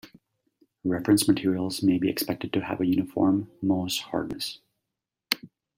Reference 0.83 1.27
materials 1.27 1.83
may 1.83 1.99
be 1.99 2.09
expected 2.09 2.51
to 2.53 2.61
have 2.61 2.81
a 2.81 2.87
uniform 2.87 3.51
Mohs 3.63 4.01
hardness. 4.01 4.57